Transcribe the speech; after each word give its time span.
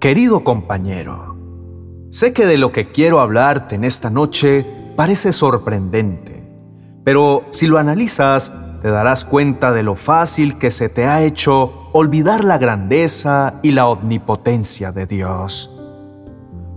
Querido 0.00 0.44
compañero, 0.44 1.36
sé 2.12 2.32
que 2.32 2.46
de 2.46 2.56
lo 2.56 2.70
que 2.70 2.92
quiero 2.92 3.18
hablarte 3.18 3.74
en 3.74 3.82
esta 3.82 4.10
noche 4.10 4.64
parece 4.94 5.32
sorprendente, 5.32 6.48
pero 7.02 7.46
si 7.50 7.66
lo 7.66 7.78
analizas, 7.78 8.52
te 8.80 8.90
darás 8.90 9.24
cuenta 9.24 9.72
de 9.72 9.82
lo 9.82 9.96
fácil 9.96 10.56
que 10.56 10.70
se 10.70 10.88
te 10.88 11.06
ha 11.06 11.22
hecho 11.22 11.90
olvidar 11.92 12.44
la 12.44 12.58
grandeza 12.58 13.58
y 13.64 13.72
la 13.72 13.88
omnipotencia 13.88 14.92
de 14.92 15.06
Dios. 15.06 15.76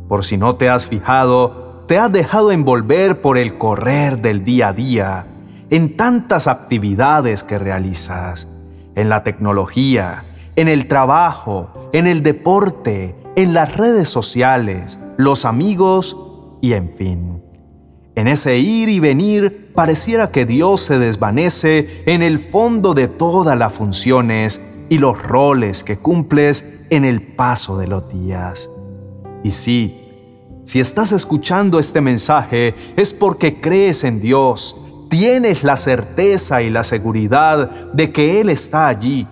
Por 0.10 0.26
si 0.26 0.38
no 0.38 0.56
te 0.56 0.70
has 0.70 0.88
fijado, 0.88 1.84
te 1.88 2.00
has 2.00 2.12
dejado 2.12 2.52
envolver 2.52 3.22
por 3.22 3.38
el 3.38 3.60
correr 3.60 4.20
del 4.20 4.44
día 4.44 4.70
a 4.70 4.74
día, 4.74 5.28
en 5.70 5.96
tantas 5.96 6.48
actividades 6.48 7.44
que 7.44 7.60
realizas, 7.60 8.50
en 8.96 9.10
la 9.10 9.22
tecnología, 9.22 10.26
en 10.56 10.68
el 10.68 10.88
trabajo, 10.88 11.90
en 11.94 12.08
el 12.08 12.24
deporte, 12.24 13.16
en 13.36 13.54
las 13.54 13.78
redes 13.78 14.10
sociales, 14.10 15.00
los 15.18 15.46
amigos 15.46 16.18
y 16.62 16.74
en 16.74 16.94
fin. 16.94 17.44
En 18.16 18.28
ese 18.28 18.58
ir 18.58 18.90
y 18.90 19.00
venir 19.00 19.72
pareciera 19.74 20.32
que 20.32 20.46
Dios 20.46 20.82
se 20.82 21.00
desvanece 21.00 22.04
en 22.06 22.22
el 22.22 22.40
fondo 22.40 22.94
de 22.94 23.08
todas 23.08 23.58
las 23.58 23.72
funciones 23.72 24.62
y 24.90 24.98
los 24.98 25.22
roles 25.22 25.84
que 25.84 25.98
cumples 25.98 26.68
en 26.90 27.06
el 27.06 27.22
paso 27.22 27.78
de 27.78 27.88
los 27.88 28.10
días. 28.10 28.70
Y 29.44 29.52
sí, 29.52 30.02
si 30.66 30.80
estás 30.80 31.12
escuchando 31.14 31.80
este 31.80 32.02
mensaje 32.02 32.76
es 32.96 33.14
porque 33.14 33.62
crees 33.62 34.04
en 34.04 34.22
Dios, 34.22 34.78
tienes 35.10 35.64
la 35.64 35.78
certeza 35.78 36.62
y 36.62 36.70
la 36.70 36.84
seguridad 36.84 37.70
de 37.94 38.12
que 38.12 38.42
Él 38.42 38.50
está 38.50 38.88
allí. 38.88 39.28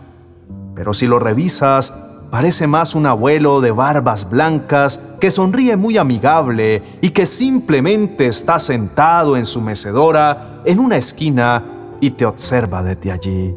Pero 0.80 0.94
si 0.94 1.08
lo 1.08 1.20
revisas, 1.20 1.94
parece 2.32 2.66
más 2.66 2.96
un 2.96 3.06
abuelo 3.06 3.60
de 3.60 3.72
barbas 3.72 4.30
blancas 4.30 5.04
que 5.20 5.30
sonríe 5.30 5.76
muy 5.76 5.98
amigable 5.98 6.82
y 7.02 7.10
que 7.10 7.26
simplemente 7.26 8.28
está 8.28 8.60
sentado 8.60 9.36
en 9.36 9.44
su 9.44 9.60
mecedora 9.60 10.62
en 10.64 10.80
una 10.80 10.96
esquina 10.96 11.98
y 12.00 12.12
te 12.12 12.26
observa 12.26 12.82
desde 12.82 13.12
allí. 13.12 13.54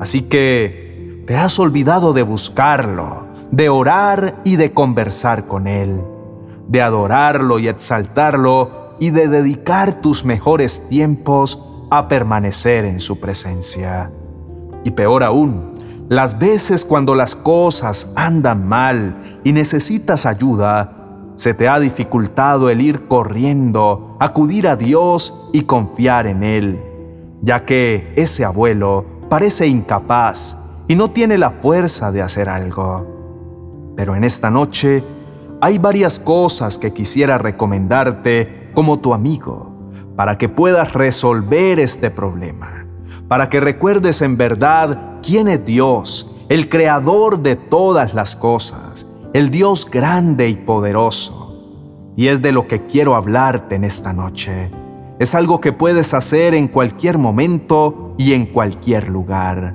Así 0.00 0.22
que 0.22 1.22
te 1.24 1.36
has 1.36 1.56
olvidado 1.60 2.12
de 2.12 2.24
buscarlo, 2.24 3.28
de 3.52 3.68
orar 3.68 4.40
y 4.42 4.56
de 4.56 4.72
conversar 4.72 5.46
con 5.46 5.68
Él, 5.68 6.00
de 6.66 6.82
adorarlo 6.82 7.60
y 7.60 7.68
exaltarlo 7.68 8.96
y 8.98 9.10
de 9.10 9.28
dedicar 9.28 10.00
tus 10.00 10.24
mejores 10.24 10.88
tiempos 10.88 11.62
a 11.92 12.08
permanecer 12.08 12.86
en 12.86 12.98
su 12.98 13.20
presencia. 13.20 14.10
Y 14.82 14.90
peor 14.90 15.22
aún, 15.22 15.73
las 16.08 16.38
veces 16.38 16.84
cuando 16.84 17.14
las 17.14 17.34
cosas 17.34 18.12
andan 18.14 18.68
mal 18.68 19.40
y 19.42 19.52
necesitas 19.52 20.26
ayuda, 20.26 21.04
se 21.36 21.54
te 21.54 21.68
ha 21.68 21.80
dificultado 21.80 22.70
el 22.70 22.80
ir 22.80 23.08
corriendo, 23.08 24.16
acudir 24.20 24.68
a 24.68 24.76
Dios 24.76 25.48
y 25.52 25.62
confiar 25.62 26.26
en 26.26 26.42
Él, 26.42 26.80
ya 27.42 27.64
que 27.64 28.12
ese 28.16 28.44
abuelo 28.44 29.04
parece 29.28 29.66
incapaz 29.66 30.58
y 30.86 30.94
no 30.94 31.10
tiene 31.10 31.38
la 31.38 31.50
fuerza 31.50 32.12
de 32.12 32.22
hacer 32.22 32.48
algo. 32.48 33.92
Pero 33.96 34.14
en 34.14 34.24
esta 34.24 34.50
noche 34.50 35.02
hay 35.60 35.78
varias 35.78 36.20
cosas 36.20 36.78
que 36.78 36.92
quisiera 36.92 37.38
recomendarte 37.38 38.70
como 38.74 39.00
tu 39.00 39.14
amigo 39.14 39.72
para 40.16 40.38
que 40.38 40.48
puedas 40.48 40.92
resolver 40.92 41.80
este 41.80 42.10
problema, 42.10 42.86
para 43.28 43.48
que 43.48 43.60
recuerdes 43.60 44.22
en 44.22 44.36
verdad 44.36 45.20
quién 45.22 45.48
es 45.48 45.64
Dios, 45.64 46.30
el 46.48 46.68
creador 46.68 47.40
de 47.40 47.56
todas 47.56 48.14
las 48.14 48.36
cosas, 48.36 49.06
el 49.32 49.50
Dios 49.50 49.88
grande 49.90 50.48
y 50.48 50.56
poderoso. 50.56 52.12
Y 52.16 52.28
es 52.28 52.42
de 52.42 52.52
lo 52.52 52.68
que 52.68 52.86
quiero 52.86 53.16
hablarte 53.16 53.74
en 53.74 53.84
esta 53.84 54.12
noche. 54.12 54.70
Es 55.18 55.34
algo 55.34 55.60
que 55.60 55.72
puedes 55.72 56.14
hacer 56.14 56.54
en 56.54 56.68
cualquier 56.68 57.18
momento 57.18 58.14
y 58.18 58.32
en 58.34 58.46
cualquier 58.46 59.08
lugar. 59.08 59.74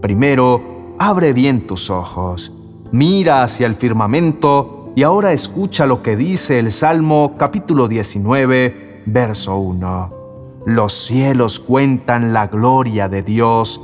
Primero, 0.00 0.94
abre 0.98 1.32
bien 1.32 1.66
tus 1.66 1.90
ojos, 1.90 2.52
mira 2.90 3.42
hacia 3.42 3.66
el 3.66 3.74
firmamento 3.74 4.92
y 4.94 5.02
ahora 5.02 5.32
escucha 5.32 5.86
lo 5.86 6.02
que 6.02 6.16
dice 6.16 6.58
el 6.58 6.70
Salmo 6.70 7.34
capítulo 7.38 7.88
19, 7.88 9.02
verso 9.06 9.56
1. 9.58 10.21
Los 10.64 10.92
cielos 10.92 11.58
cuentan 11.58 12.32
la 12.32 12.46
gloria 12.46 13.08
de 13.08 13.22
Dios 13.22 13.80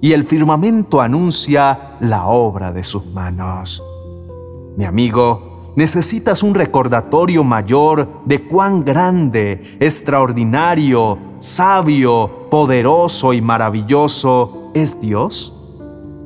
y 0.00 0.12
el 0.12 0.24
firmamento 0.24 1.00
anuncia 1.00 1.96
la 2.00 2.26
obra 2.26 2.72
de 2.72 2.82
sus 2.82 3.04
manos. 3.06 3.82
Mi 4.76 4.84
amigo, 4.84 5.72
necesitas 5.76 6.42
un 6.42 6.54
recordatorio 6.54 7.42
mayor 7.42 8.08
de 8.24 8.46
cuán 8.46 8.84
grande, 8.84 9.76
extraordinario, 9.80 11.18
sabio, 11.40 12.48
poderoso 12.50 13.32
y 13.32 13.40
maravilloso 13.40 14.70
es 14.74 15.00
Dios. 15.00 15.56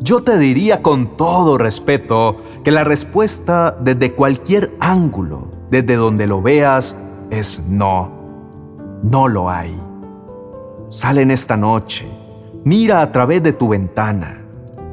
Yo 0.01 0.23
te 0.23 0.39
diría 0.39 0.83
con 0.83 1.17
todo 1.17 1.57
respeto 1.57 2.37
que 2.63 2.71
la 2.71 2.85
respuesta 2.85 3.75
desde 3.81 4.13
cualquier 4.13 4.77
ángulo, 4.81 5.49
desde 5.71 5.97
donde 5.97 6.27
lo 6.27 6.43
veas, 6.43 6.97
es 7.31 7.63
no. 7.67 8.11
No 9.03 9.29
lo 9.29 9.49
hay. 9.51 9.84
Sale 10.89 11.23
en 11.23 11.31
esta 11.31 11.57
noche, 11.57 12.07
mira 12.65 13.03
a 13.03 13.11
través 13.11 13.43
de 13.43 13.53
tu 13.53 13.69
ventana, 13.69 14.43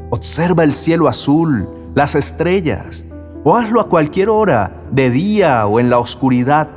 observa 0.10 0.64
el 0.64 0.74
cielo 0.74 1.08
azul, 1.08 1.68
las 1.94 2.16
estrellas, 2.16 3.06
o 3.44 3.56
hazlo 3.56 3.82
a 3.82 3.88
cualquier 3.88 4.30
hora, 4.30 4.84
de 4.92 5.10
día 5.10 5.66
o 5.68 5.80
en 5.80 5.90
la 5.90 6.00
oscuridad. 6.00 6.68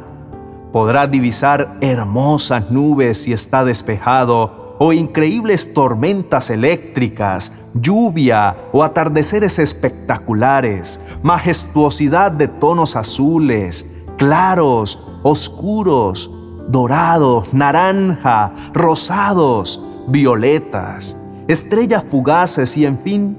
Podrás 0.72 1.10
divisar 1.10 1.76
hermosas 1.80 2.70
nubes 2.70 3.22
si 3.22 3.32
está 3.32 3.64
despejado 3.64 4.76
o 4.78 4.92
increíbles 4.92 5.72
tormentas 5.72 6.50
eléctricas, 6.50 7.53
lluvia 7.74 8.56
o 8.72 8.82
atardeceres 8.82 9.58
espectaculares, 9.58 11.00
majestuosidad 11.22 12.32
de 12.32 12.48
tonos 12.48 12.97
azules, 12.97 13.88
claros, 14.16 15.03
oscuros, 15.22 16.30
dorados, 16.69 17.52
naranja, 17.54 18.52
rosados, 18.72 19.82
violetas, 20.08 21.16
estrellas 21.48 22.04
fugaces 22.08 22.76
y 22.76 22.86
en 22.86 22.98
fin, 22.98 23.38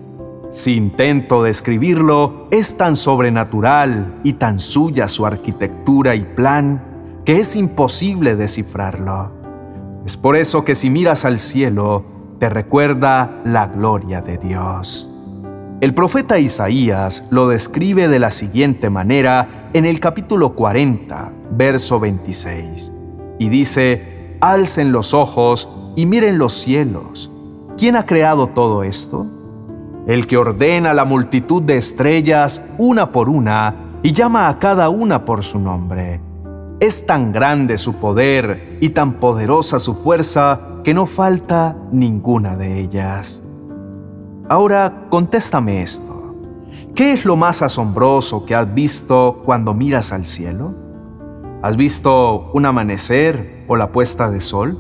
si 0.52 0.76
intento 0.76 1.44
describirlo, 1.44 2.48
es 2.52 2.78
tan 2.78 2.96
sobrenatural 2.96 4.20
y 4.24 4.34
tan 4.34 4.60
suya 4.60 5.08
su 5.08 5.26
arquitectura 5.26 6.16
y 6.16 6.22
plan 6.22 6.82
que 7.26 7.40
es 7.40 7.56
imposible 7.56 8.36
descifrarlo. 8.36 9.32
Es 10.06 10.16
por 10.16 10.36
eso 10.38 10.64
que 10.64 10.76
si 10.76 10.90
miras 10.90 11.26
al 11.26 11.40
cielo, 11.40 12.06
te 12.40 12.48
recuerda 12.50 13.42
la 13.44 13.68
gloria 13.68 14.22
de 14.22 14.38
Dios. 14.38 15.10
El 15.82 15.94
profeta 15.94 16.40
Isaías 16.40 17.26
lo 17.32 17.48
describe 17.48 18.08
de 18.08 18.20
la 18.20 18.32
siguiente 18.32 18.90
manera 18.90 19.70
en 19.74 19.86
el 19.86 20.00
capítulo 20.00 20.56
40, 20.56 21.32
verso 21.52 22.00
26, 22.00 22.94
y 23.40 23.50
dice, 23.50 24.16
Alcen 24.42 24.92
los 24.92 25.14
ojos 25.14 25.70
y 25.96 26.06
miren 26.06 26.38
los 26.38 26.54
cielos. 26.54 27.32
¿Quién 27.78 27.96
ha 27.96 28.06
creado 28.06 28.48
todo 28.48 28.84
esto? 28.84 29.26
El 30.08 30.28
que 30.28 30.38
ordena 30.38 30.94
la 30.94 31.06
multitud 31.06 31.62
de 31.64 31.78
estrellas 31.78 32.64
una 32.78 33.12
por 33.12 33.28
una 33.28 33.76
y 34.04 34.12
llama 34.12 34.50
a 34.50 34.60
cada 34.60 34.90
una 34.90 35.26
por 35.26 35.44
su 35.44 35.60
nombre. 35.60 36.22
Es 36.80 37.06
tan 37.06 37.32
grande 37.32 37.78
su 37.78 37.96
poder 37.96 38.78
y 38.82 38.90
tan 38.90 39.14
poderosa 39.14 39.80
su 39.80 39.96
fuerza 39.96 40.60
que 40.84 40.94
no 40.94 41.06
falta 41.06 41.76
ninguna 41.92 42.56
de 42.56 42.80
ellas. 42.80 43.42
Ahora 44.48 45.08
contéstame 45.10 45.82
esto. 45.82 46.36
¿Qué 46.94 47.14
es 47.14 47.26
lo 47.26 47.36
más 47.36 47.62
asombroso 47.62 48.46
que 48.46 48.54
has 48.54 48.72
visto 48.74 49.42
cuando 49.44 49.74
miras 49.74 50.12
al 50.12 50.26
cielo? 50.26 50.85
¿Has 51.66 51.78
visto 51.78 52.52
un 52.54 52.68
amanecer 52.68 53.66
o 53.68 53.76
la 53.76 53.92
puesta 53.92 54.30
de 54.30 54.40
sol? 54.40 54.78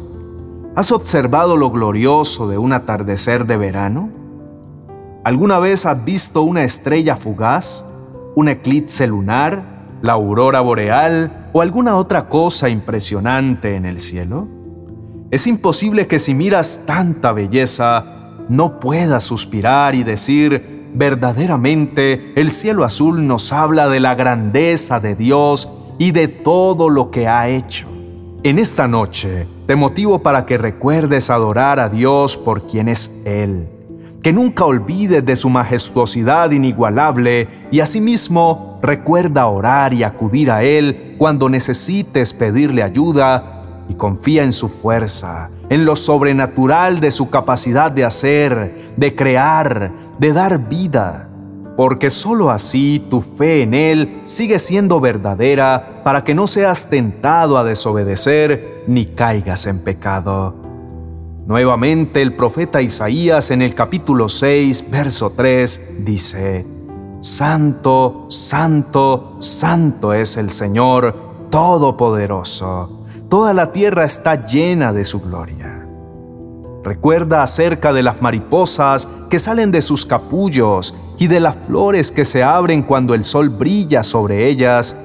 ¿Has 0.75 0.91
observado 0.91 1.57
lo 1.57 1.71
glorioso 1.71 2.47
de 2.47 2.59
un 2.59 2.73
atardecer 2.73 3.47
de 3.47 3.57
verano? 3.57 4.11
¿Alguna 5.23 5.57
vez 5.57 5.87
has 5.87 6.05
visto 6.05 6.43
una 6.43 6.63
estrella 6.63 7.15
fugaz, 7.15 7.83
un 8.35 8.49
eclipse 8.49 9.07
lunar, 9.07 9.97
la 10.03 10.13
aurora 10.13 10.61
boreal 10.61 11.49
o 11.53 11.61
alguna 11.61 11.95
otra 11.95 12.29
cosa 12.29 12.69
impresionante 12.69 13.75
en 13.75 13.85
el 13.85 13.99
cielo? 13.99 14.47
Es 15.31 15.47
imposible 15.47 16.05
que 16.05 16.19
si 16.19 16.35
miras 16.35 16.83
tanta 16.85 17.31
belleza, 17.31 18.05
no 18.47 18.79
puedas 18.79 19.23
suspirar 19.23 19.95
y 19.95 20.03
decir, 20.03 20.91
verdaderamente 20.93 22.31
el 22.35 22.51
cielo 22.51 22.83
azul 22.83 23.25
nos 23.25 23.51
habla 23.51 23.89
de 23.89 23.99
la 23.99 24.13
grandeza 24.13 24.99
de 24.99 25.15
Dios 25.15 25.67
y 25.97 26.11
de 26.11 26.27
todo 26.27 26.89
lo 26.89 27.11
que 27.11 27.27
ha 27.27 27.47
hecho. 27.47 27.87
En 28.43 28.59
esta 28.59 28.87
noche 28.87 29.47
te 29.65 29.75
motivo 29.75 30.19
para 30.19 30.45
que 30.45 30.57
recuerdes 30.57 31.29
adorar 31.29 31.79
a 31.79 31.89
Dios 31.89 32.37
por 32.37 32.67
quien 32.67 32.89
es 32.89 33.11
Él, 33.25 33.67
que 34.21 34.31
nunca 34.31 34.65
olvides 34.65 35.25
de 35.25 35.35
su 35.35 35.49
majestuosidad 35.49 36.51
inigualable 36.51 37.47
y 37.71 37.79
asimismo 37.79 38.79
recuerda 38.83 39.47
orar 39.47 39.93
y 39.93 40.03
acudir 40.03 40.51
a 40.51 40.63
Él 40.63 41.15
cuando 41.17 41.49
necesites 41.49 42.33
pedirle 42.33 42.83
ayuda 42.83 43.83
y 43.89 43.95
confía 43.95 44.43
en 44.43 44.51
su 44.51 44.69
fuerza, 44.69 45.49
en 45.69 45.85
lo 45.85 45.95
sobrenatural 45.95 46.99
de 46.99 47.11
su 47.11 47.29
capacidad 47.29 47.89
de 47.89 48.05
hacer, 48.05 48.93
de 48.95 49.15
crear, 49.15 49.91
de 50.19 50.33
dar 50.33 50.69
vida, 50.69 51.29
porque 51.75 52.09
sólo 52.09 52.49
así 52.51 53.05
tu 53.09 53.21
fe 53.21 53.63
en 53.63 53.73
Él 53.73 54.21
sigue 54.23 54.59
siendo 54.59 54.99
verdadera 54.99 56.01
para 56.03 56.23
que 56.23 56.33
no 56.33 56.47
seas 56.47 56.89
tentado 56.89 57.57
a 57.57 57.63
desobedecer 57.63 58.83
ni 58.87 59.07
caigas 59.07 59.67
en 59.67 59.79
pecado. 59.79 60.55
Nuevamente 61.45 62.21
el 62.21 62.35
profeta 62.35 62.81
Isaías 62.81 63.51
en 63.51 63.61
el 63.61 63.75
capítulo 63.75 64.29
6, 64.29 64.89
verso 64.89 65.31
3 65.35 66.05
dice, 66.05 66.65
Santo, 67.21 68.25
santo, 68.29 69.37
santo 69.39 70.13
es 70.13 70.37
el 70.37 70.49
Señor 70.49 71.15
Todopoderoso. 71.49 73.05
Toda 73.29 73.53
la 73.53 73.71
tierra 73.71 74.05
está 74.05 74.45
llena 74.45 74.93
de 74.93 75.05
su 75.05 75.21
gloria. 75.21 75.74
Recuerda 76.85 77.41
acerca 77.41 77.93
de 77.93 78.03
las 78.03 78.21
mariposas 78.21 79.09
que 79.31 79.39
salen 79.39 79.71
de 79.71 79.81
sus 79.81 80.05
capullos 80.05 80.95
y 81.17 81.25
de 81.25 81.39
las 81.39 81.55
flores 81.65 82.11
que 82.11 82.25
se 82.25 82.43
abren 82.43 82.83
cuando 82.83 83.15
el 83.15 83.23
sol 83.23 83.49
brilla 83.49 84.03
sobre 84.03 84.47
ellas 84.47 84.95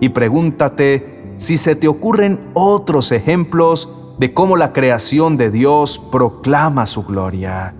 y 0.00 0.08
pregúntate 0.08 1.34
si 1.36 1.56
se 1.56 1.76
te 1.76 1.86
ocurren 1.86 2.50
otros 2.54 3.12
ejemplos 3.12 3.88
de 4.18 4.34
cómo 4.34 4.56
la 4.56 4.72
creación 4.72 5.36
de 5.36 5.52
Dios 5.52 6.00
proclama 6.10 6.86
su 6.86 7.04
gloria. 7.04 7.72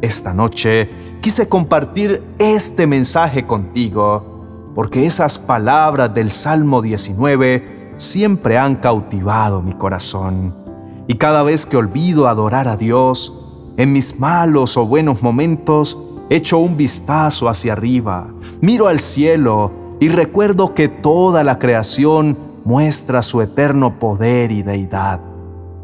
Esta 0.00 0.32
noche 0.32 0.88
quise 1.20 1.46
compartir 1.46 2.22
este 2.38 2.86
mensaje 2.86 3.46
contigo, 3.46 4.72
porque 4.74 5.04
esas 5.04 5.38
palabras 5.38 6.14
del 6.14 6.30
Salmo 6.30 6.80
19 6.80 7.92
siempre 7.98 8.56
han 8.56 8.76
cautivado 8.76 9.60
mi 9.60 9.74
corazón. 9.74 10.67
Y 11.08 11.14
cada 11.14 11.42
vez 11.42 11.64
que 11.64 11.78
olvido 11.78 12.28
adorar 12.28 12.68
a 12.68 12.76
Dios, 12.76 13.32
en 13.78 13.94
mis 13.94 14.20
malos 14.20 14.76
o 14.76 14.86
buenos 14.86 15.22
momentos, 15.22 15.98
echo 16.28 16.58
un 16.58 16.76
vistazo 16.76 17.48
hacia 17.48 17.72
arriba, 17.72 18.28
miro 18.60 18.88
al 18.88 19.00
cielo 19.00 19.72
y 20.00 20.08
recuerdo 20.08 20.74
que 20.74 20.88
toda 20.88 21.42
la 21.42 21.58
creación 21.58 22.36
muestra 22.64 23.22
su 23.22 23.40
eterno 23.40 23.98
poder 23.98 24.52
y 24.52 24.62
deidad. 24.62 25.20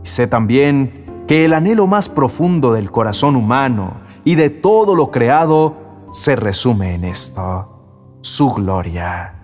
Y 0.05 0.07
sé 0.07 0.27
también 0.27 1.25
que 1.27 1.47
el 1.47 1.55
anhelo 1.55 1.87
más 1.87 2.11
profundo 2.11 2.75
del 2.75 2.91
corazón 2.91 3.35
humano 3.35 3.95
y 4.25 4.35
de 4.35 4.51
todo 4.51 4.95
lo 4.95 5.11
creado 5.11 5.75
se 6.13 6.37
resume 6.37 6.97
en 6.97 7.05
esto, 7.05 8.19
su 8.21 8.51
gloria. 8.51 9.35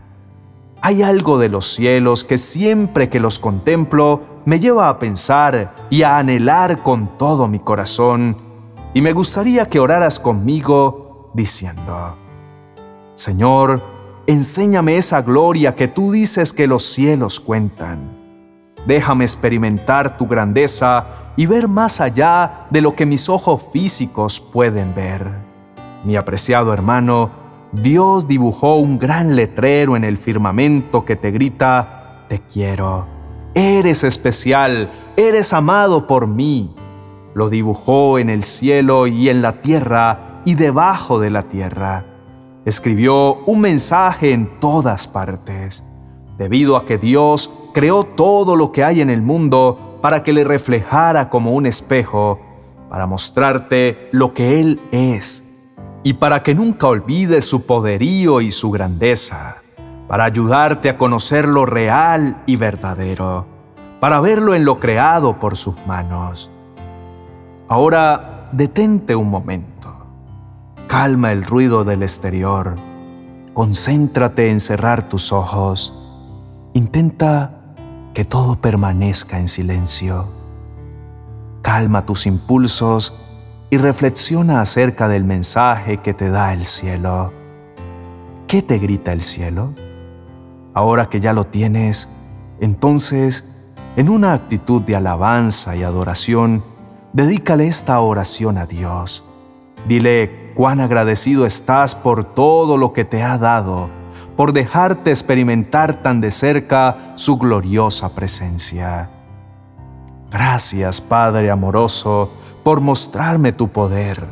Hay 0.83 1.03
algo 1.03 1.39
de 1.39 1.49
los 1.49 1.73
cielos 1.73 2.23
que 2.23 2.37
siempre 2.37 3.09
que 3.09 3.19
los 3.19 3.39
contemplo 3.39 4.21
me 4.45 4.61
lleva 4.61 4.89
a 4.89 4.99
pensar 4.99 5.73
y 5.91 6.03
a 6.03 6.19
anhelar 6.19 6.83
con 6.83 7.19
todo 7.19 7.49
mi 7.49 7.59
corazón, 7.59 8.37
y 8.95 9.03
me 9.03 9.13
gustaría 9.13 9.69
que 9.69 9.81
oraras 9.81 10.19
conmigo 10.19 11.31
diciendo, 11.35 12.17
Señor, 13.15 13.81
enséñame 14.27 14.97
esa 14.97 15.23
gloria 15.23 15.75
que 15.75 15.89
tú 15.89 16.13
dices 16.13 16.53
que 16.53 16.67
los 16.67 16.83
cielos 16.85 17.39
cuentan 17.39 18.21
Déjame 18.87 19.25
experimentar 19.25 20.17
tu 20.17 20.27
grandeza 20.27 21.33
y 21.37 21.47
ver 21.47 21.69
más 21.69 22.01
allá 22.01 22.67
de 22.71 22.81
lo 22.81 22.95
que 22.95 23.07
mis 23.07 23.29
ojos 23.29 23.63
físicos 23.73 24.41
pueden 24.41 24.95
ver. 24.95 25.27
Mi 26.05 26.17
apreciado 26.17 26.73
hermano, 26.73 27.31
Dios 27.73 28.27
dibujó 28.27 28.77
un 28.77 28.99
gran 28.99 29.37
letrero 29.37 29.97
en 29.97 30.05
el 30.05 30.17
firmamento 30.17 31.05
que 31.05 31.17
te 31.17 31.31
grita, 31.31 32.25
te 32.29 32.41
quiero. 32.41 33.20
Eres 33.55 34.05
especial, 34.05 34.91
eres 35.17 35.53
amado 35.53 36.07
por 36.07 36.29
mí. 36.29 36.75
Lo 37.35 37.49
dibujó 37.49 38.19
en 38.19 38.31
el 38.31 38.45
cielo 38.45 39.07
y 39.07 39.29
en 39.29 39.43
la 39.43 39.61
tierra 39.61 40.43
y 40.45 40.55
debajo 40.55 41.19
de 41.19 41.31
la 41.31 41.43
tierra. 41.43 42.05
Escribió 42.65 43.37
un 43.47 43.61
mensaje 43.61 44.33
en 44.33 44.61
todas 44.61 45.09
partes 45.09 45.85
debido 46.39 46.77
a 46.77 46.87
que 46.87 46.97
Dios 46.97 47.53
creó 47.75 48.05
todo 48.05 48.57
lo 48.57 48.71
que 48.73 48.85
hay 48.85 49.01
en 49.01 49.11
el 49.11 49.21
mundo 49.21 49.99
para 50.01 50.23
que 50.23 50.33
le 50.33 50.45
reflejara 50.45 51.29
como 51.29 51.53
un 51.53 51.67
espejo, 51.67 52.41
para 52.89 53.07
mostrarte 53.07 54.09
lo 54.13 54.33
que 54.33 54.61
Él 54.61 54.81
es, 54.93 55.45
y 56.03 56.15
para 56.15 56.43
que 56.43 56.55
nunca 56.55 56.87
olvides 56.87 57.45
su 57.45 57.67
poderío 57.67 58.41
y 58.41 58.51
su 58.51 58.71
grandeza, 58.71 59.57
para 60.11 60.25
ayudarte 60.25 60.89
a 60.89 60.99
conocer 60.99 61.47
lo 61.47 61.67
real 61.67 62.43
y 62.45 62.57
verdadero, 62.57 63.47
para 64.01 64.21
verlo 64.21 64.57
en 64.57 64.65
lo 64.65 64.81
creado 64.81 65.39
por 65.39 65.57
sus 65.57 65.77
manos. 65.87 66.51
Ahora 67.69 68.49
detente 68.51 69.15
un 69.15 69.31
momento, 69.31 69.95
calma 70.89 71.31
el 71.31 71.45
ruido 71.45 71.85
del 71.85 72.03
exterior, 72.03 72.75
concéntrate 73.55 74.51
en 74.51 74.59
cerrar 74.59 75.05
tus 75.09 75.33
ojos, 75.33 75.97
Intenta 76.73 77.75
que 78.15 78.25
todo 78.25 78.61
permanezca 78.61 79.41
en 79.41 79.49
silencio. 79.49 80.29
Calma 81.63 82.07
tus 82.07 82.27
impulsos 82.27 83.13
y 83.71 83.77
reflexiona 83.77 84.61
acerca 84.61 85.09
del 85.09 85.25
mensaje 85.25 85.97
que 85.97 86.15
te 86.15 86.31
da 86.31 86.53
el 86.53 86.65
cielo. 86.65 87.33
¿Qué 88.47 88.63
te 88.63 88.79
grita 88.79 89.13
el 89.13 89.23
cielo? 89.23 89.75
Ahora 90.75 91.09
que 91.09 91.21
ya 91.21 91.33
lo 91.33 91.45
tienes, 91.45 92.09
entonces, 92.61 93.49
en 93.97 94.09
una 94.09 94.33
actitud 94.33 94.83
de 94.83 94.97
alabanza 94.97 95.77
y 95.77 95.83
adoración, 95.83 96.63
dedícale 97.13 97.67
esta 97.67 98.01
oración 98.01 98.59
a 98.59 98.67
Dios. 98.67 99.25
Dile 99.89 100.53
cuán 100.55 100.81
agradecido 100.81 101.47
estás 101.47 101.95
por 101.95 102.25
todo 102.25 102.77
lo 102.77 102.93
que 102.93 103.05
te 103.05 103.23
ha 103.23 103.39
dado 103.39 103.89
por 104.41 104.55
dejarte 104.55 105.11
experimentar 105.11 106.01
tan 106.03 106.23
de 106.23 106.31
cerca 106.31 107.13
su 107.15 107.37
gloriosa 107.37 108.15
presencia. 108.15 109.11
Gracias, 110.31 111.03
Padre 111.03 111.51
amoroso, 111.51 112.31
por 112.63 112.81
mostrarme 112.81 113.53
tu 113.53 113.69
poder, 113.69 114.27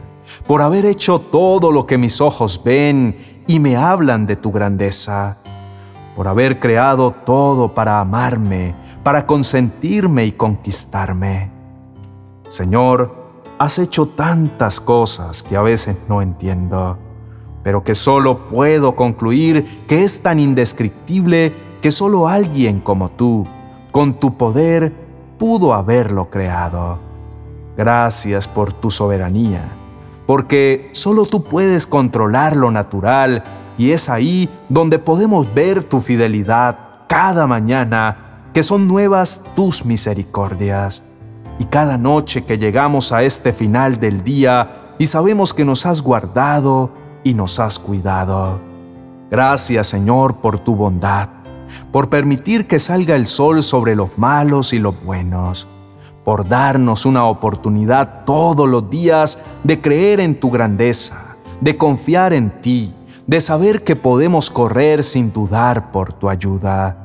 por 0.46 0.62
haber 0.62 0.86
hecho 0.86 1.18
todo 1.18 1.70
lo 1.72 1.86
que 1.86 1.98
mis 1.98 2.22
ojos 2.22 2.58
ven 2.64 3.44
y 3.46 3.58
me 3.58 3.76
hablan 3.76 4.24
de 4.24 4.36
tu 4.36 4.50
grandeza, 4.50 5.42
por 6.18 6.28
haber 6.28 6.60
creado 6.60 7.12
todo 7.12 7.72
para 7.72 8.00
amarme, 8.00 8.74
para 9.02 9.24
consentirme 9.24 10.26
y 10.26 10.32
conquistarme. 10.32 11.50
Señor, 12.48 13.14
has 13.58 13.78
hecho 13.78 14.08
tantas 14.08 14.80
cosas 14.80 15.42
que 15.42 15.56
a 15.56 15.62
veces 15.62 15.96
no 16.10 16.20
entiendo 16.20 16.98
pero 17.68 17.84
que 17.84 17.94
solo 17.94 18.38
puedo 18.48 18.96
concluir 18.96 19.84
que 19.86 20.02
es 20.02 20.22
tan 20.22 20.40
indescriptible 20.40 21.52
que 21.82 21.90
solo 21.90 22.26
alguien 22.26 22.80
como 22.80 23.10
tú, 23.10 23.46
con 23.92 24.14
tu 24.14 24.38
poder, 24.38 24.92
pudo 25.38 25.74
haberlo 25.74 26.30
creado. 26.30 26.98
Gracias 27.76 28.48
por 28.48 28.72
tu 28.72 28.90
soberanía, 28.90 29.68
porque 30.26 30.88
solo 30.92 31.26
tú 31.26 31.44
puedes 31.44 31.86
controlar 31.86 32.56
lo 32.56 32.70
natural 32.70 33.44
y 33.78 33.92
es 33.92 34.08
ahí 34.08 34.48
donde 34.68 34.98
podemos 34.98 35.52
ver 35.54 35.84
tu 35.84 36.00
fidelidad 36.00 36.76
cada 37.06 37.46
mañana, 37.46 38.42
que 38.52 38.62
son 38.62 38.86
nuevas 38.86 39.42
tus 39.56 39.84
misericordias. 39.86 41.04
Y 41.58 41.64
cada 41.64 41.96
noche 41.96 42.44
que 42.44 42.58
llegamos 42.58 43.12
a 43.12 43.22
este 43.22 43.52
final 43.52 43.98
del 43.98 44.22
día 44.22 44.94
y 44.98 45.06
sabemos 45.06 45.54
que 45.54 45.64
nos 45.64 45.86
has 45.86 46.02
guardado, 46.02 46.90
y 47.24 47.34
nos 47.34 47.58
has 47.60 47.78
cuidado. 47.78 48.58
Gracias 49.30 49.88
Señor 49.88 50.36
por 50.36 50.58
tu 50.58 50.74
bondad, 50.74 51.28
por 51.92 52.08
permitir 52.08 52.66
que 52.66 52.78
salga 52.78 53.14
el 53.16 53.26
sol 53.26 53.62
sobre 53.62 53.94
los 53.94 54.16
malos 54.16 54.72
y 54.72 54.78
los 54.78 54.94
buenos, 55.04 55.68
por 56.24 56.48
darnos 56.48 57.04
una 57.04 57.26
oportunidad 57.26 58.24
todos 58.24 58.68
los 58.68 58.88
días 58.88 59.40
de 59.64 59.80
creer 59.80 60.20
en 60.20 60.40
tu 60.40 60.50
grandeza, 60.50 61.36
de 61.60 61.76
confiar 61.76 62.32
en 62.32 62.62
ti, 62.62 62.94
de 63.28 63.42
saber 63.42 63.84
que 63.84 63.94
podemos 63.94 64.50
correr 64.50 65.04
sin 65.04 65.32
dudar 65.34 65.92
por 65.92 66.14
tu 66.14 66.30
ayuda. 66.30 66.96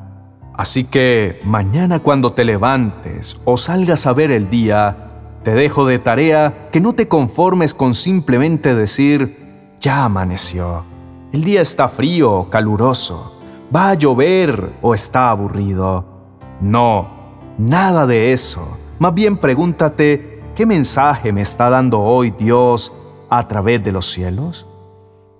Así 0.54 0.84
que 0.84 1.38
mañana 1.44 2.00
cuando 2.00 2.32
te 2.32 2.44
levantes 2.44 3.38
o 3.44 3.58
salgas 3.58 4.06
a 4.06 4.14
ver 4.14 4.30
el 4.30 4.48
día, 4.48 4.96
te 5.42 5.50
dejo 5.50 5.84
de 5.84 5.98
tarea 5.98 6.70
que 6.72 6.80
no 6.80 6.94
te 6.94 7.08
conformes 7.08 7.74
con 7.74 7.92
simplemente 7.92 8.74
decir, 8.74 9.76
ya 9.78 10.06
amaneció. 10.06 10.84
El 11.30 11.44
día 11.44 11.60
está 11.60 11.88
frío 11.88 12.32
o 12.32 12.48
caluroso. 12.48 13.38
Va 13.74 13.90
a 13.90 13.94
llover 13.94 14.72
o 14.80 14.94
está 14.94 15.28
aburrido. 15.28 16.06
No, 16.58 17.06
nada 17.58 18.06
de 18.06 18.32
eso. 18.32 18.78
Más 18.98 19.12
bien 19.12 19.36
pregúntate, 19.36 20.42
¿qué 20.54 20.64
mensaje 20.64 21.32
me 21.34 21.42
está 21.42 21.68
dando 21.68 22.00
hoy 22.00 22.30
Dios 22.30 22.94
a 23.28 23.46
través 23.46 23.84
de 23.84 23.92
los 23.92 24.06
cielos? 24.06 24.66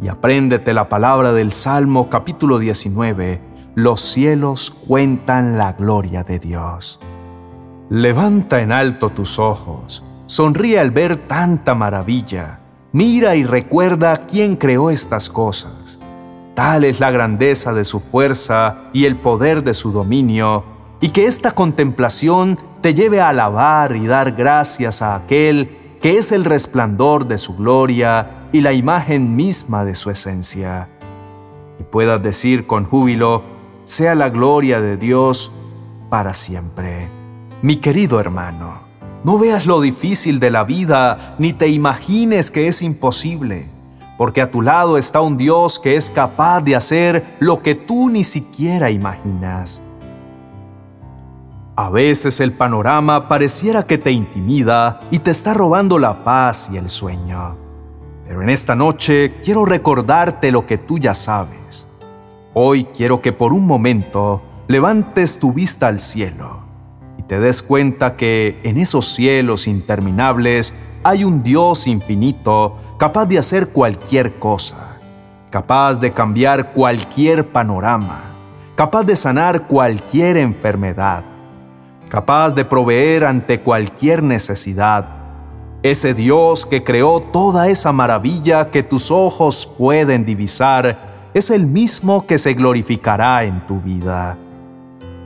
Y 0.01 0.09
apréndete 0.09 0.75
la 0.75 0.89
palabra 0.89 1.33
del 1.33 1.53
Salmo 1.53 2.11
capítulo 2.11 2.59
19. 2.59 3.41
Los 3.77 4.01
cielos 4.01 4.71
cuentan 4.71 5.57
la 5.57 5.73
gloria 5.73 6.25
de 6.25 6.41
Dios. 6.41 7.01
Levanta 7.91 8.61
en 8.61 8.73
alto 8.73 9.11
tus 9.11 9.39
ojos, 9.39 10.05
sonríe 10.27 10.81
al 10.81 10.91
ver 10.91 11.17
tanta 11.17 11.75
maravilla, 11.75 12.59
mira 12.93 13.37
y 13.37 13.45
recuerda 13.45 14.17
quién 14.17 14.57
creó 14.57 14.91
estas 14.91 15.29
cosas. 15.29 16.01
Tal 16.55 16.85
es 16.85 16.99
la 16.99 17.11
grandeza 17.11 17.73
de 17.73 17.85
su 17.85 18.01
fuerza 18.01 18.85
y 18.93 19.05
el 19.05 19.17
poder 19.17 19.63
de 19.63 19.75
su 19.75 19.93
dominio, 19.93 20.65
y 21.01 21.11
que 21.11 21.27
esta 21.27 21.53
contemplación 21.53 22.59
te 22.81 22.95
lleve 22.95 23.21
a 23.21 23.29
alabar 23.29 23.95
y 23.95 24.07
dar 24.07 24.33
gracias 24.33 25.03
a 25.03 25.15
aquel 25.15 25.99
que 26.01 26.19
es 26.19 26.33
el 26.33 26.45
resplandor 26.45 27.27
de 27.27 27.39
su 27.39 27.57
gloria 27.57 28.34
y 28.55 28.61
la 28.61 28.73
imagen 28.73 29.35
misma 29.35 29.85
de 29.85 29.97
su 29.97 30.11
esencia. 30.11 30.89
Y 31.81 31.83
puedas 31.83 32.23
decir 32.23 32.69
con 32.69 32.85
júbilo, 32.85 33.43
sea 33.83 34.15
la 34.15 34.29
gloria 34.31 34.81
de 34.81 34.97
Dios 34.97 35.51
para 36.09 36.35
siempre. 36.35 37.09
Mi 37.63 37.79
querido 37.79 38.21
hermano, 38.21 38.75
no 39.25 39.41
veas 39.41 39.67
lo 39.67 39.81
difícil 39.81 40.39
de 40.39 40.53
la 40.53 40.63
vida 40.63 41.35
ni 41.37 41.53
te 41.53 41.67
imagines 41.67 42.53
que 42.53 42.69
es 42.69 42.81
imposible, 42.81 43.67
porque 44.17 44.41
a 44.41 44.53
tu 44.53 44.63
lado 44.63 44.99
está 44.99 45.21
un 45.21 45.37
Dios 45.37 45.81
que 45.81 45.97
es 45.97 46.09
capaz 46.09 46.61
de 46.61 46.77
hacer 46.77 47.25
lo 47.41 47.61
que 47.61 47.75
tú 47.75 48.09
ni 48.09 48.23
siquiera 48.23 48.89
imaginas. 48.89 49.83
A 51.75 51.91
veces 51.91 52.39
el 52.39 52.53
panorama 52.53 53.27
pareciera 53.27 53.85
que 53.85 53.99
te 53.99 54.13
intimida 54.13 55.01
y 55.11 55.19
te 55.19 55.33
está 55.33 55.55
robando 55.55 55.99
la 55.99 56.23
paz 56.23 56.71
y 56.73 56.77
el 56.77 56.89
sueño. 56.89 57.63
Pero 58.35 58.43
en 58.43 58.50
esta 58.50 58.75
noche 58.75 59.35
quiero 59.45 59.64
recordarte 59.64 60.50
lo 60.50 60.67
que 60.67 60.76
tú 60.76 60.99
ya 60.99 61.14
sabes. 61.14 61.87
Hoy 62.53 62.83
quiero 62.87 63.23
que 63.23 63.33
por 63.33 63.53
un 63.53 63.64
momento 63.64 64.43
levantes 64.67 65.38
tu 65.38 65.53
vista 65.53 65.87
al 65.87 66.00
cielo 66.00 66.64
y 67.17 67.23
te 67.23 67.38
des 67.38 67.62
cuenta 67.62 68.17
que 68.17 68.59
en 68.64 68.79
esos 68.79 69.07
cielos 69.14 69.69
interminables 69.69 70.75
hay 71.05 71.23
un 71.23 71.45
Dios 71.45 71.87
infinito 71.87 72.76
capaz 72.99 73.26
de 73.26 73.38
hacer 73.38 73.69
cualquier 73.69 74.35
cosa, 74.41 74.99
capaz 75.50 76.00
de 76.00 76.12
cambiar 76.12 76.73
cualquier 76.73 77.47
panorama, 77.53 78.21
capaz 78.75 79.05
de 79.05 79.14
sanar 79.14 79.69
cualquier 79.69 80.38
enfermedad 80.38 81.23
capaz 82.09 82.50
de 82.50 82.64
proveer 82.64 83.25
ante 83.25 83.61
cualquier 83.61 84.23
necesidad. 84.23 85.13
Ese 85.85 86.14
Dios 86.14 86.64
que 86.64 86.83
creó 86.83 87.21
toda 87.21 87.69
esa 87.69 87.93
maravilla 87.93 88.71
que 88.71 88.83
tus 88.83 89.11
ojos 89.11 89.71
pueden 89.76 90.25
divisar, 90.25 91.29
es 91.35 91.50
el 91.50 91.67
mismo 91.67 92.26
que 92.26 92.38
se 92.38 92.55
glorificará 92.55 93.45
en 93.45 93.67
tu 93.67 93.83
vida. 93.83 94.38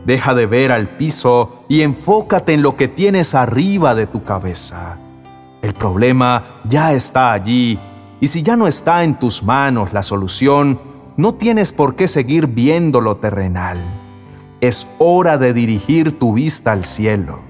Deja 0.04 0.34
de 0.34 0.46
ver 0.46 0.72
al 0.72 0.88
piso 0.96 1.62
y 1.68 1.82
enfócate 1.82 2.54
en 2.54 2.62
lo 2.62 2.76
que 2.76 2.88
tienes 2.88 3.36
arriba 3.36 3.94
de 3.94 4.08
tu 4.08 4.24
cabeza. 4.24 4.96
El 5.62 5.74
problema 5.74 6.60
ya 6.68 6.92
está 6.92 7.30
allí 7.30 7.78
y 8.20 8.26
si 8.26 8.42
ya 8.42 8.56
no 8.56 8.66
está 8.66 9.04
en 9.04 9.16
tus 9.16 9.44
manos 9.44 9.92
la 9.92 10.02
solución, 10.02 10.80
no 11.16 11.34
tienes 11.34 11.70
por 11.70 11.94
qué 11.94 12.08
seguir 12.08 12.48
viendo 12.48 13.00
lo 13.00 13.18
terrenal. 13.18 13.78
Es 14.60 14.88
hora 14.98 15.38
de 15.38 15.52
dirigir 15.52 16.18
tu 16.18 16.32
vista 16.32 16.72
al 16.72 16.84
cielo. 16.84 17.47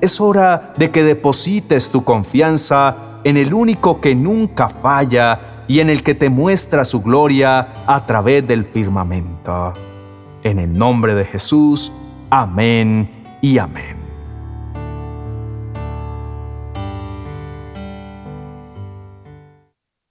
Es 0.00 0.20
hora 0.20 0.72
de 0.76 0.90
que 0.90 1.02
deposites 1.02 1.90
tu 1.90 2.04
confianza 2.04 3.20
en 3.24 3.36
el 3.36 3.52
único 3.52 4.00
que 4.00 4.14
nunca 4.14 4.68
falla 4.68 5.64
y 5.66 5.80
en 5.80 5.90
el 5.90 6.02
que 6.02 6.14
te 6.14 6.30
muestra 6.30 6.84
su 6.84 7.02
gloria 7.02 7.84
a 7.86 8.06
través 8.06 8.46
del 8.46 8.64
firmamento. 8.64 9.72
En 10.42 10.58
el 10.58 10.72
nombre 10.72 11.14
de 11.14 11.24
Jesús, 11.24 11.92
amén 12.30 13.10
y 13.42 13.58
amén. 13.58 14.07